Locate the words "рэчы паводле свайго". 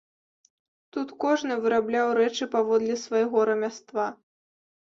2.21-3.47